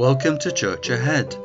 [0.00, 1.36] Welcome to Church Ahead,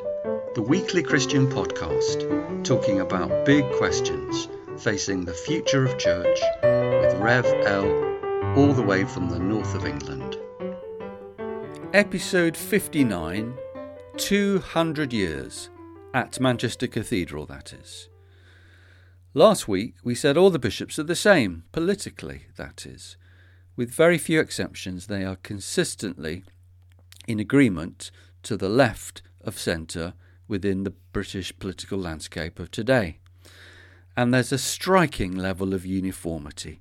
[0.54, 4.48] the weekly Christian podcast talking about big questions
[4.78, 7.84] facing the future of church with Rev L,
[8.56, 10.38] all the way from the north of England.
[11.92, 13.58] Episode 59
[14.16, 15.68] 200 Years
[16.14, 18.08] at Manchester Cathedral, that is.
[19.34, 23.18] Last week we said all the bishops are the same, politically, that is.
[23.76, 26.44] With very few exceptions, they are consistently
[27.28, 28.10] in agreement
[28.42, 30.14] to the left of centre
[30.48, 33.18] within the British political landscape of today.
[34.16, 36.80] And there's a striking level of uniformity.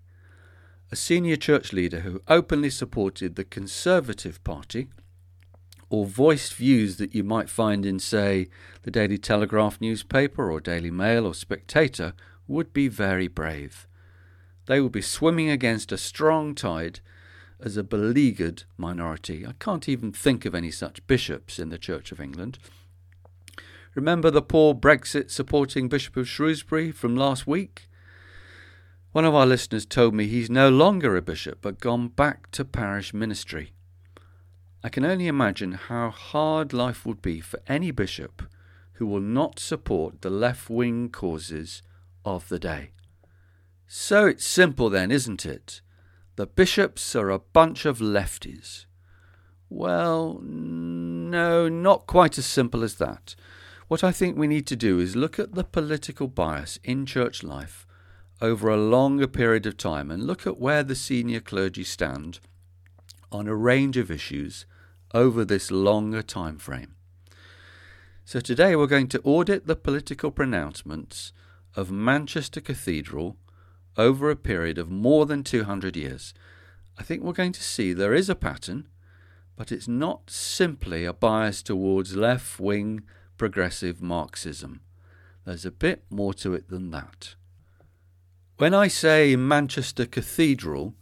[0.92, 4.88] A senior church leader who openly supported the Conservative Party
[5.90, 8.48] or voiced views that you might find in, say,
[8.84, 12.14] the Daily Telegraph newspaper or Daily Mail or Spectator
[12.48, 13.88] would be very brave.
[14.68, 17.00] They would be swimming against a strong tide
[17.60, 19.46] as a beleaguered minority.
[19.46, 22.60] I can't even think of any such bishops in the Church of England.
[23.96, 27.88] Remember the poor Brexit supporting Bishop of Shrewsbury from last week?
[29.14, 32.66] One of our listeners told me he's no longer a bishop but gone back to
[32.66, 33.72] parish ministry.
[34.84, 38.44] I can only imagine how hard life would be for any bishop
[38.94, 41.82] who will not support the left wing causes
[42.26, 42.92] of the day.
[43.88, 45.82] So it's simple then, isn't it?
[46.36, 48.86] The bishops are a bunch of lefties.
[49.70, 53.36] Well, no, not quite as simple as that.
[53.88, 57.44] What I think we need to do is look at the political bias in church
[57.44, 57.88] life
[58.42, 62.40] over a longer period of time and look at where the senior clergy stand
[63.32, 64.66] on a range of issues
[65.14, 66.96] over this longer time frame.
[68.26, 71.32] So today we're going to audit the political pronouncements
[71.76, 73.38] of Manchester Cathedral
[73.98, 76.34] over a period of more than 200 years,
[76.98, 78.88] I think we're going to see there is a pattern,
[79.56, 83.04] but it's not simply a bias towards left wing
[83.38, 84.82] progressive Marxism.
[85.46, 87.36] There's a bit more to it than that.
[88.58, 90.96] When I say Manchester Cathedral,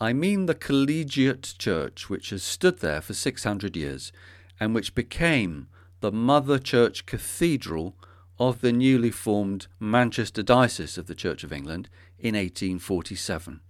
[0.00, 4.10] I mean the collegiate church which has stood there for 600 years
[4.58, 5.68] and which became
[6.00, 7.96] the Mother Church Cathedral
[8.38, 13.60] of the newly formed Manchester Diocese of the Church of England in 1847.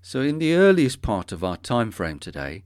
[0.00, 2.64] So, in the earliest part of our time frame today,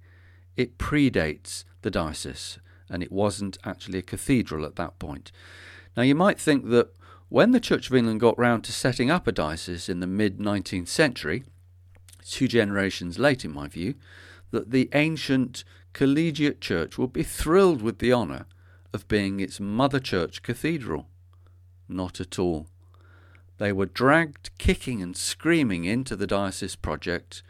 [0.57, 5.33] it predates the diocese, and it wasn't actually a cathedral at that point.
[5.97, 6.95] Now, you might think that
[7.29, 10.39] when the Church of England got round to setting up a diocese in the mid
[10.39, 11.45] 19th century,
[12.25, 13.95] two generations late in my view,
[14.51, 18.47] that the ancient collegiate church would be thrilled with the honour
[18.93, 21.09] of being its mother church cathedral.
[21.89, 22.67] Not at all.
[23.59, 27.43] They were dragged kicking and screaming into the diocese project,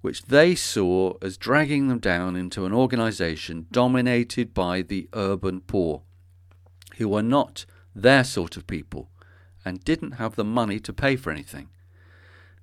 [0.00, 6.02] which they saw as dragging them down into an organisation dominated by the urban poor,
[6.96, 9.10] who were not their sort of people
[9.64, 11.68] and didn't have the money to pay for anything.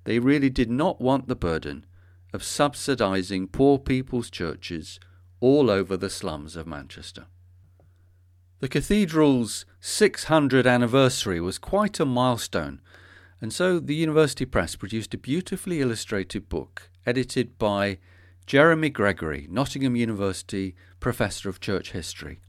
[0.04, 1.86] They really did not want the burden
[2.32, 5.00] of subsidising poor people's churches
[5.40, 7.26] all over the slums of Manchester.
[8.60, 12.82] The cathedral's 600th anniversary was quite a milestone,
[13.40, 17.96] and so the University Press produced a beautifully illustrated book edited by
[18.44, 22.40] Jeremy Gregory, Nottingham University Professor of Church History.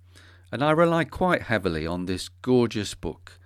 [0.52, 3.40] And I rely quite heavily on this gorgeous book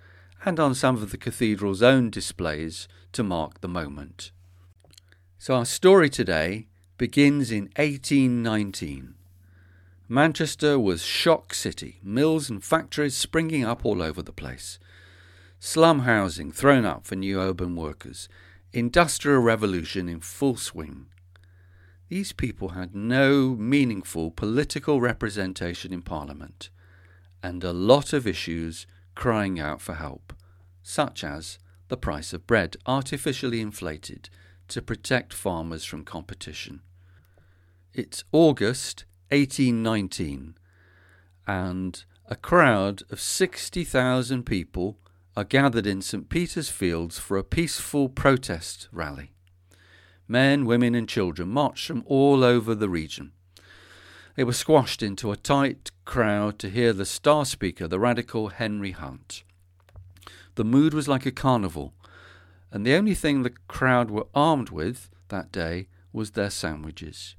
[0.44, 4.32] and on some of the cathedral's own displays to mark the moment.
[5.38, 6.66] So our story today
[6.98, 9.15] begins in 1819
[10.08, 14.78] Manchester was shock city, mills and factories springing up all over the place.
[15.58, 18.28] Slum housing thrown up for new urban workers.
[18.72, 21.06] Industrial revolution in full swing.
[22.08, 26.70] These people had no meaningful political representation in Parliament,
[27.42, 28.86] and a lot of issues
[29.16, 30.32] crying out for help,
[30.84, 34.28] such as the price of bread artificially inflated
[34.68, 36.80] to protect farmers from competition.
[37.92, 40.56] It's August 1819,
[41.46, 44.98] and a crowd of 60,000 people
[45.36, 46.28] are gathered in St.
[46.28, 49.32] Peter's Fields for a peaceful protest rally.
[50.26, 53.32] Men, women, and children marched from all over the region.
[54.34, 58.90] They were squashed into a tight crowd to hear the star speaker, the radical Henry
[58.92, 59.44] Hunt.
[60.56, 61.94] The mood was like a carnival,
[62.70, 67.36] and the only thing the crowd were armed with that day was their sandwiches.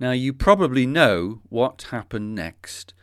[0.00, 2.94] Now, you probably know what happened next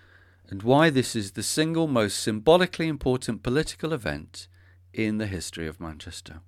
[0.50, 4.48] and why this is the single most symbolically important political event
[4.94, 6.40] in the history of Manchester.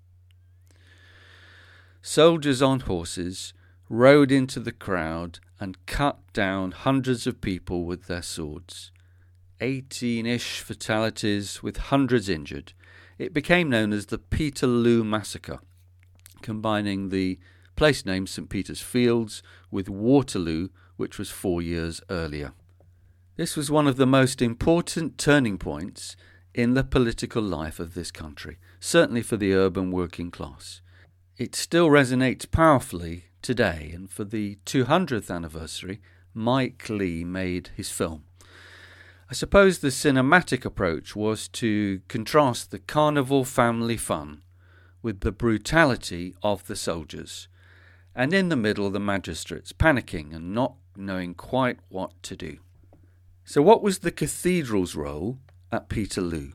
[2.01, 3.53] Soldiers on horses
[3.89, 8.91] rode into the crowd and cut down hundreds of people with their swords.
[9.61, 12.73] 18 ish fatalities with hundreds injured.
[13.19, 15.59] It became known as the Peterloo Massacre,
[16.41, 17.37] combining the
[17.79, 19.41] place name St Peter's Fields
[19.71, 20.67] with Waterloo,
[20.97, 22.51] which was four years earlier.
[23.37, 26.17] This was one of the most important turning points
[26.53, 30.81] in the political life of this country, certainly for the urban working class.
[31.37, 36.01] It still resonates powerfully today, and for the 200th anniversary,
[36.33, 38.25] Mike Leigh made his film.
[39.29, 44.41] I suppose the cinematic approach was to contrast the carnival family fun
[45.01, 47.47] with the brutality of the soldiers,
[48.15, 52.57] and in the middle, the magistrates panicking and not knowing quite what to do.
[53.45, 55.39] So, what was the cathedral's role
[55.71, 56.51] at Peterloo?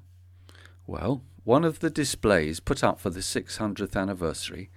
[0.87, 4.71] Well, one of the displays put up for the 600th anniversary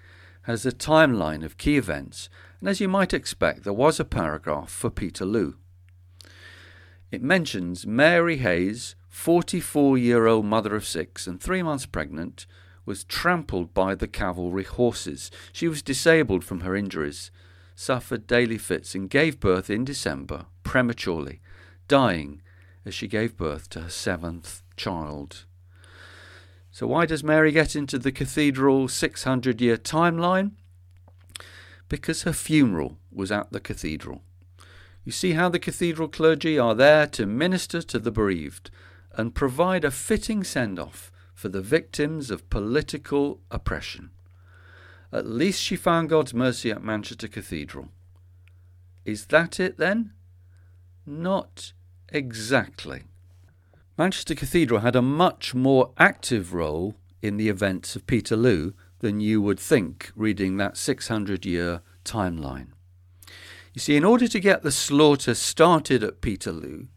[0.44, 2.30] has a timeline of key events,
[2.60, 5.56] and as you might expect, there was a paragraph for Peterloo.
[7.12, 12.46] It mentions Mary Heys, 44 year old mother of six and three months pregnant,
[12.88, 15.30] was trampled by the cavalry horses.
[15.52, 17.30] She was disabled from her injuries,
[17.76, 21.42] suffered daily fits, and gave birth in December prematurely
[21.88, 22.42] dying
[22.86, 25.44] as she gave birth to her seventh child.
[26.72, 30.52] So, why does Mary get into the cathedral 600 year timeline?
[31.90, 34.22] Because her funeral was at the cathedral.
[35.04, 38.70] You see how the cathedral clergy are there to minister to the bereaved
[39.14, 44.10] and provide a fitting send off for the victims of political oppression.
[45.14, 47.90] At least she found God's mercy at Manchester Cathedral.
[49.06, 50.14] Is that it then?
[51.06, 51.74] Not
[52.10, 53.04] Exactly.
[53.98, 59.42] Manchester Cathedral had a much more active role in the events of Peterloo than you
[59.42, 62.70] would think reading that 600 year timeline.
[63.74, 66.88] You see, in order to get the slaughter started at Peterloo,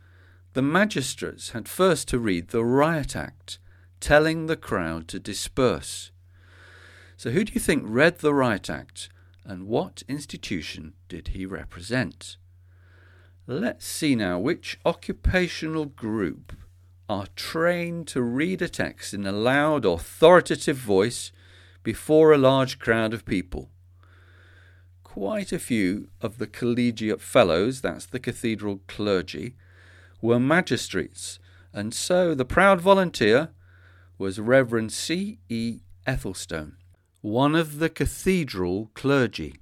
[0.53, 3.59] the magistrates had first to read the Riot Act,
[4.01, 6.11] telling the crowd to disperse.
[7.17, 9.09] So, who do you think read the Riot Act,
[9.45, 12.37] and what institution did he represent?
[13.47, 16.53] Let's see now which occupational group
[17.09, 21.33] are trained to read a text in a loud, authoritative voice
[21.83, 23.69] before a large crowd of people.
[25.03, 29.57] Quite a few of the collegiate fellows, that's the cathedral clergy,
[30.23, 31.41] were magistrates,
[31.73, 33.49] and so the proud volunteer
[34.21, 35.39] was Reverend C.
[35.49, 35.81] E.
[36.07, 36.75] Ethelston,
[37.23, 39.55] one of the cathedral clergy.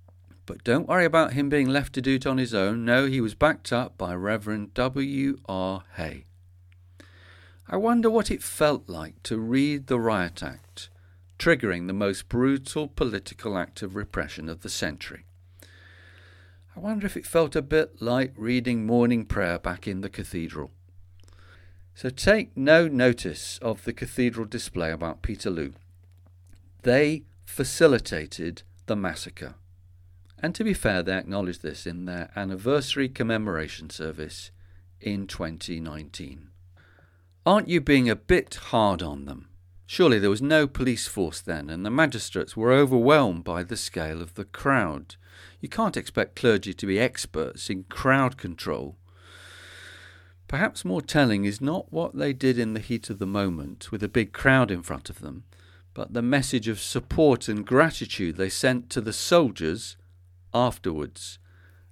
[0.47, 2.85] But don't worry about him being left to do it on his own.
[2.85, 5.39] No, he was backed up by Reverend W.
[5.49, 5.85] R.
[5.95, 6.25] Hay.
[7.69, 10.91] I wonder what it felt like to read the Riot Act,
[11.39, 15.25] triggering the most brutal political act of repression of the century.
[16.75, 20.73] I wonder if it felt a bit like reading morning prayer back in the cathedral.
[21.99, 25.73] So take no notice of the cathedral display about Peterloo.
[26.83, 29.57] They facilitated the massacre.
[30.39, 34.53] And to be fair, they acknowledged this in their anniversary commemoration service
[35.01, 36.51] in 2019.
[37.45, 39.49] Aren't you being a bit hard on them?
[39.85, 44.23] Surely there was no police force then, and the magistrates were overwhelmed by the scale
[44.23, 45.17] of the crowd.
[45.61, 48.95] You can't expect clergy to be experts in crowd control.
[50.49, 54.03] Perhaps more telling is not what they did in the heat of the moment with
[54.03, 55.45] a big crowd in front of them,
[55.93, 59.97] but the message of support and gratitude they sent to the soldiers
[60.55, 61.39] afterwards,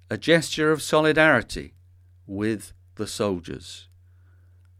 [0.09, 1.75] a gesture of solidarity
[2.25, 3.87] with the soldiers.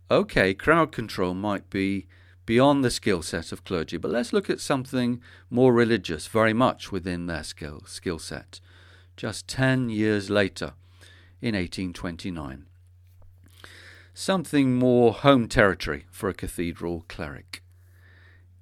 [0.10, 2.08] Okay, crowd control might be
[2.48, 6.92] beyond the skill set of clergy, but let's look at something more religious, very much
[6.92, 8.60] within their skill, skill set.
[9.18, 10.74] Just 10 years later,
[11.42, 12.67] in 1829.
[14.20, 17.62] Something more home territory for a cathedral cleric.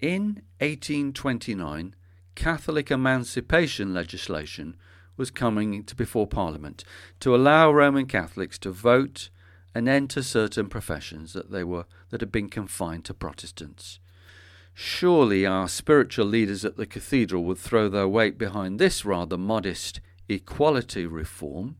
[0.02, 1.96] In 1829,
[2.36, 4.76] Catholic emancipation legislation
[5.16, 6.84] was coming to before Parliament
[7.22, 9.30] to allow Roman Catholics to vote
[9.74, 14.02] and enter certain professions that they were that had been confined to Protestants.
[14.74, 20.02] Surely our spiritual leaders at the cathedral would throw their weight behind this rather modest
[20.28, 21.78] equality reform.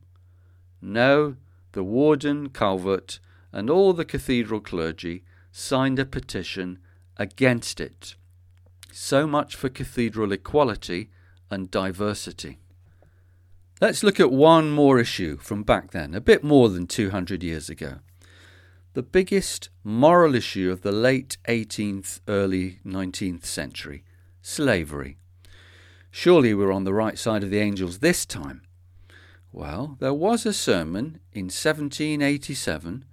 [0.80, 1.36] No,
[1.72, 3.20] the warden, Calvert,
[3.52, 6.78] and all the cathedral clergy signed a petition
[7.16, 8.14] against it.
[8.92, 11.10] So much for cathedral equality
[11.50, 12.58] and diversity.
[13.80, 17.68] Let's look at one more issue from back then, a bit more than 200 years
[17.68, 17.98] ago.
[18.94, 24.02] The biggest moral issue of the late 18th, early 19th century
[24.46, 25.18] slavery.
[26.10, 28.62] Surely we're on the right side of the angels this time.
[29.52, 33.04] Well, there was a sermon in 1787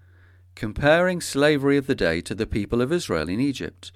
[0.55, 3.91] comparing slavery of the day to the people of Israel in Egypt.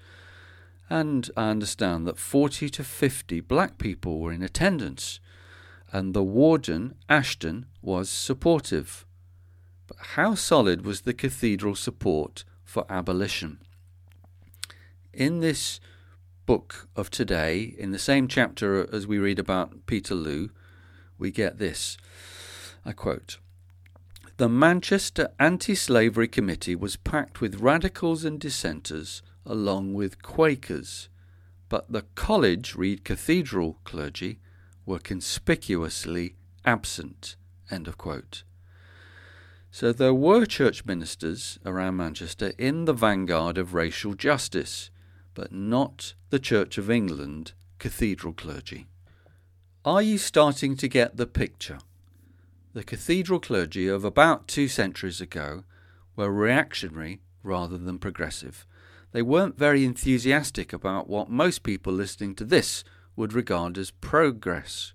[0.89, 5.19] And I understand that 40 to 50 black people were in attendance,
[5.91, 9.05] and the warden, Assheton, was supportive.
[9.87, 13.59] But how solid was the cathedral support for abolition?
[15.13, 15.79] In this
[16.45, 20.49] book of today, in the same chapter as we read about Peterloo,
[21.17, 21.97] we get this.
[22.85, 23.37] I quote
[24.37, 31.09] The Manchester Anti Slavery Committee was packed with radicals and dissenters, along with Quakers,
[31.69, 34.37] but the college, read cathedral clergy,
[34.85, 37.35] were conspicuously absent.
[39.71, 44.91] So there were church ministers around Manchester in the vanguard of racial justice,
[45.33, 48.85] but not the Church of England cathedral clergy.
[49.83, 51.79] Are you starting to get the picture?
[52.77, 55.63] The cathedral clergy of about two centuries ago
[56.15, 58.67] were reactionary rather than progressive.
[59.13, 62.83] They weren't very enthusiastic about what most people listening to this
[63.15, 64.93] would regard as progress.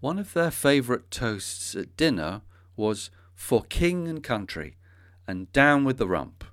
[0.00, 2.42] One of their favourite toasts at dinner
[2.76, 4.76] was for king and country
[5.26, 6.44] and down with the rump,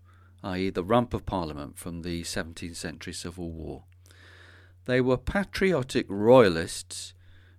[0.42, 3.84] i.e., the rump of Parliament from the 17th century Civil War.
[4.86, 7.14] They were patriotic royalists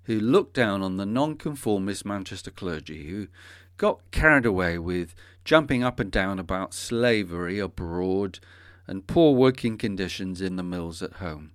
[0.04, 3.28] who looked down on the nonconformist Manchester clergy who
[3.76, 8.38] got carried away with jumping up and down about slavery abroad
[8.86, 11.52] and poor working conditions in the mills at home.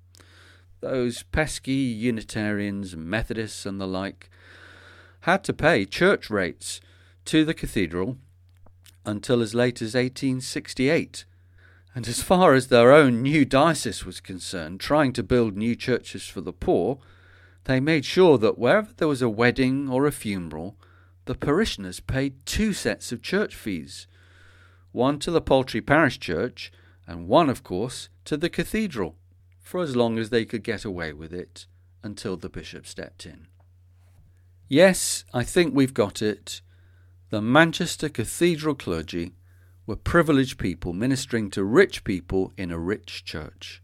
[0.82, 4.30] Those pesky Unitarians, Methodists, and the like
[5.22, 6.80] had to pay church rates
[7.26, 8.18] to the cathedral
[9.06, 11.26] until as late as 1868.
[11.96, 16.26] And as far as their own new diocese was concerned, trying to build new churches
[16.26, 17.00] for the poor,
[17.70, 20.76] they made sure that wherever there was a wedding or a funeral,
[21.26, 24.08] the parishioners paid two sets of church fees
[24.92, 26.72] one to the Poultry Parish Church,
[27.06, 29.18] and one, of course, to the cathedral,
[29.62, 31.68] for as long as they could get away with it
[32.02, 33.46] until the bishop stepped in.
[34.68, 36.62] Yes, I think we've got it.
[37.30, 39.36] The Manchester Cathedral clergy
[39.86, 43.84] were privileged people ministering to rich people in a rich church,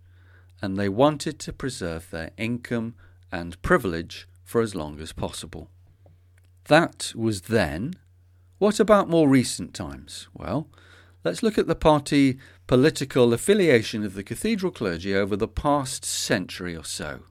[0.59, 2.95] and they wanted to preserve their income
[3.35, 5.69] and privilege for as long as possible.
[6.69, 7.95] That was then.
[8.57, 10.29] What about more recent times?
[10.33, 10.69] Well,
[11.23, 16.75] let's look at the party political affiliation of the cathedral clergy over the past century
[16.75, 17.23] or so.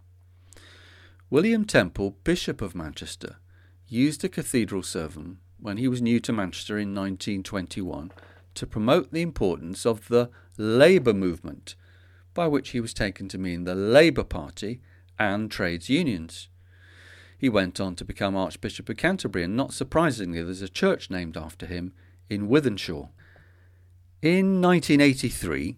[1.31, 3.37] William Temple, Bishop of Manchester,
[3.89, 8.13] used a cathedral sermon when he was new to Manchester in 1921
[8.55, 11.75] to promote the importance of the Labour movement,
[12.35, 14.81] by which he was taken to mean the Labour Party
[15.19, 16.49] and trades unions.
[17.37, 21.37] He went on to become Archbishop of Canterbury, and not surprisingly, there's a church named
[21.37, 21.93] after him
[22.31, 23.11] in Wythenshawe.
[24.23, 25.77] In 1983,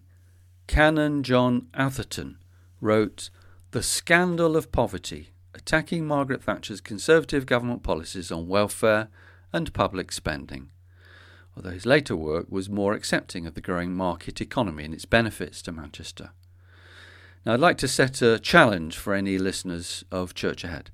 [0.67, 2.37] Canon John Atherton
[2.79, 3.29] wrote
[3.71, 9.09] The Scandal of Poverty, attacking Margaret Thatcher's Conservative government policies on welfare
[9.51, 10.69] and public spending,
[11.55, 15.61] although his later work was more accepting of the growing market economy and its benefits
[15.63, 16.31] to Manchester.
[17.45, 20.91] Now, I'd like to set a challenge for any listeners of Church Ahead.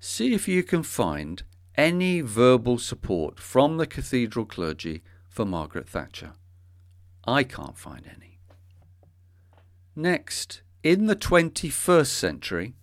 [0.00, 1.42] See if you can find
[1.76, 6.32] any verbal support from the cathedral clergy for Margaret Thatcher.
[7.26, 8.38] I can't find any.
[9.96, 12.74] Next, in the 21st century,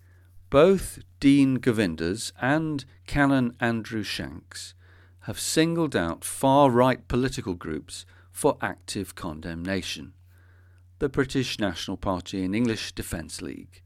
[0.50, 4.74] both Dean Govenders and Canon Andrew Shanks
[5.20, 10.14] have singled out far right political groups for active condemnation
[11.02, 13.82] the British National Party and English Defence League.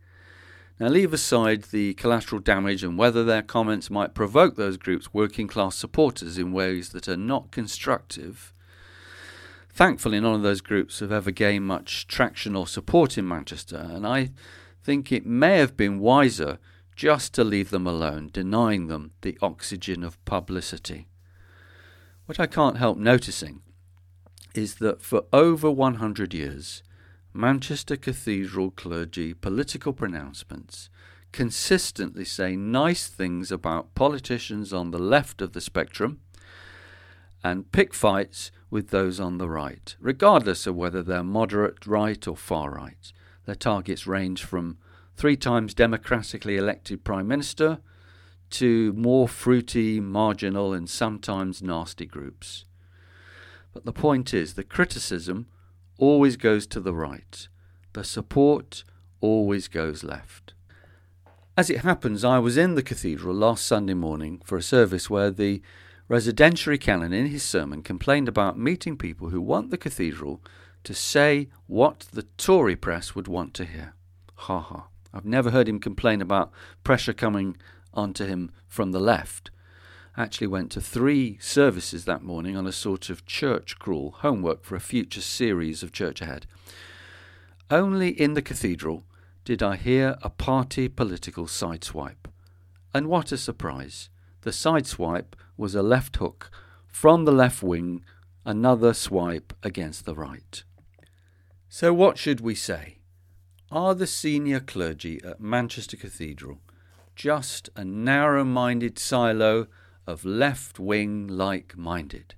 [0.78, 5.48] Now, leave aside the collateral damage and whether their comments might provoke those groups' working
[5.48, 8.52] class supporters in ways that are not constructive.
[9.72, 14.06] Thankfully, none of those groups have ever gained much traction or support in Manchester, and
[14.06, 14.32] I
[14.84, 16.58] think it may have been wiser
[16.94, 21.08] just to leave them alone, denying them the oxygen of publicity.
[22.26, 23.62] What I can't help noticing
[24.54, 26.82] is that for over 100 years,
[27.36, 30.88] Manchester Cathedral clergy political pronouncements
[31.32, 36.20] consistently say nice things about politicians on the left of the spectrum
[37.44, 42.36] and pick fights with those on the right, regardless of whether they're moderate right or
[42.36, 43.12] far right.
[43.44, 44.78] Their targets range from
[45.14, 47.80] three times democratically elected Prime Minister
[48.48, 52.64] to more fruity, marginal, and sometimes nasty groups.
[53.74, 55.48] But the point is, the criticism
[55.98, 57.48] always goes to the right.
[57.92, 58.84] The support
[59.20, 60.54] always goes left.
[61.56, 65.30] As it happens, I was in the cathedral last Sunday morning for a service where
[65.30, 65.62] the
[66.08, 70.42] residentiary canon in his sermon complained about meeting people who want the cathedral
[70.84, 73.94] to say what the Tory press would want to hear.
[74.34, 74.88] Ha ha.
[75.12, 76.52] I've never heard him complain about
[76.84, 77.56] pressure coming
[77.94, 79.50] onto him from the left.
[80.18, 84.74] Actually went to three services that morning on a sort of church crawl homework for
[84.74, 86.46] a future series of Church Ahead.
[87.70, 89.04] Only in the cathedral
[89.44, 92.30] did I hear a party political sideswipe.
[92.94, 94.08] And what a surprise!
[94.40, 96.50] The sideswipe was a left hook
[96.86, 98.02] from the left wing,
[98.44, 100.64] another swipe against the right.
[101.68, 103.00] So, what should we say?
[103.70, 106.60] Are the senior clergy at Manchester Cathedral
[107.14, 109.66] just a narrow minded silo
[110.06, 112.34] of left wing like minded?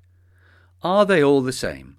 [0.83, 1.99] Are they all the same?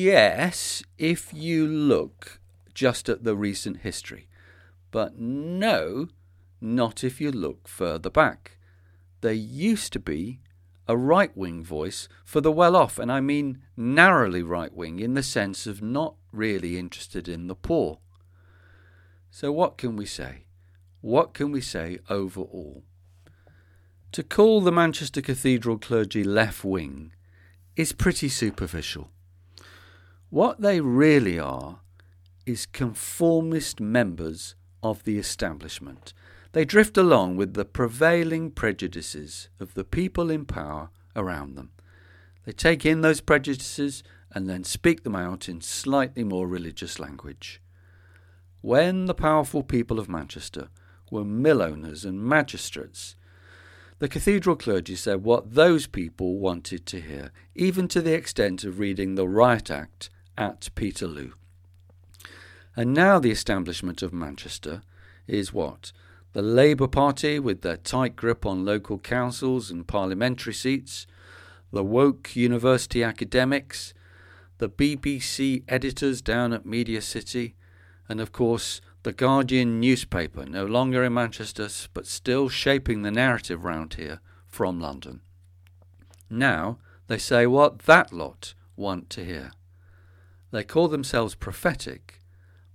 [0.00, 2.38] Yes, if you look
[2.78, 4.28] just at the recent history.
[4.90, 6.08] But no,
[6.60, 8.58] not if you look further back.
[9.20, 10.40] There used to be
[10.86, 15.14] a right wing voice for the well off, and I mean narrowly right wing in
[15.14, 17.98] the sense of not really interested in the poor.
[19.30, 20.44] So, what can we say?
[21.00, 22.82] What can we say overall?
[24.12, 27.12] To call the Manchester Cathedral clergy left wing
[27.76, 29.10] is pretty superficial.
[30.30, 31.80] What they really are
[32.46, 36.12] is conformist members of the establishment.
[36.52, 41.70] They drift along with the prevailing prejudices of the people in power around them.
[42.44, 44.02] They take in those prejudices
[44.32, 47.60] and then speak them out in slightly more religious language.
[48.62, 50.68] When the powerful people of Manchester
[51.10, 53.16] were mill owners and magistrates,
[53.98, 58.78] the cathedral clergy said what those people wanted to hear, even to the extent of
[58.78, 61.32] reading the Riot Act at Peterloo.
[62.76, 64.82] And now the establishment of Manchester
[65.26, 65.90] is what?
[66.32, 71.06] The Labour Party, with their tight grip on local councils and parliamentary seats,
[71.72, 73.94] the woke university academics,
[74.58, 77.56] the BBC editors down at Media City,
[78.08, 83.64] and of course the Guardian newspaper, no longer in Manchester, but still shaping the narrative
[83.64, 85.22] round here from London.
[86.28, 89.52] Now they say what that lot want to hear.
[90.50, 92.20] They call themselves prophetic,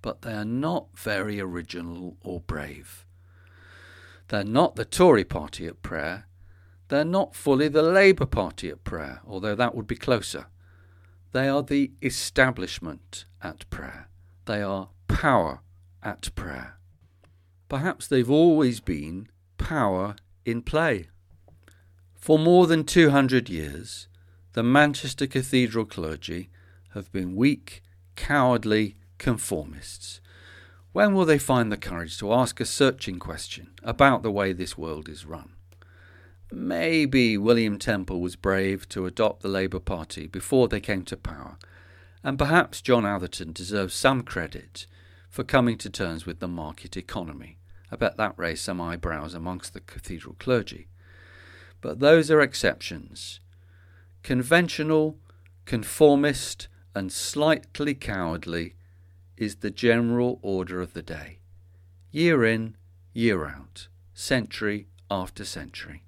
[0.01, 3.05] but they are not very original or brave.
[4.29, 6.25] They're not the Tory party at prayer.
[6.87, 10.47] They're not fully the Labour Party at prayer, although that would be closer.
[11.31, 14.09] They are the establishment at prayer.
[14.45, 15.59] They are power
[16.03, 16.77] at prayer.
[17.69, 21.07] Perhaps they've always been power in play.
[22.13, 24.07] For more than 200 years,
[24.53, 26.49] the Manchester Cathedral clergy
[26.93, 27.81] have been weak,
[28.15, 30.19] cowardly conformists.
[30.91, 34.77] When will they find the courage to ask a searching question about the way this
[34.77, 35.53] world is run?
[36.51, 41.57] Maybe William Temple was brave to adopt the Labour Party before they came to power,
[42.23, 44.85] and perhaps John Atherton deserves some credit
[45.33, 47.57] for coming to terms with the market economy.
[47.91, 50.89] I bet that raised some eyebrows amongst the cathedral clergy.
[51.81, 53.39] But those are exceptions.
[54.21, 55.17] Conventional,
[55.65, 58.75] conformist, and slightly cowardly
[59.35, 61.39] is the general order of the day.
[62.11, 62.77] Year in,
[63.11, 66.03] year out, century after century.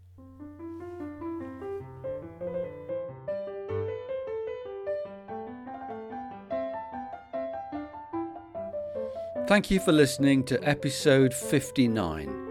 [9.48, 12.48] Thank you for listening to episode 59.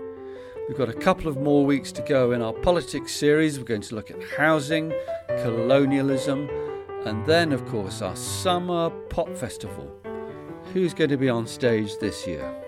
[0.68, 3.58] We've got a couple of more weeks to go in our politics series.
[3.58, 4.94] We're going to look at housing,
[5.26, 6.48] colonialism,
[7.04, 9.90] and then, of course, our summer pop festival.
[10.72, 12.63] Who's going to be on stage this year?